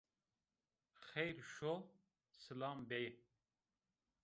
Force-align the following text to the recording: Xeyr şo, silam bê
Xeyr 1.07 1.37
şo, 1.53 1.73
silam 2.41 2.79
bê 2.89 3.03